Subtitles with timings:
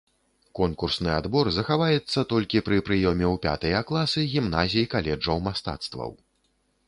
[0.59, 6.11] Конкурсны адбор захаваецца толькі пры прыёме ў пятыя класы гімназій-каледжаў мастацтваў.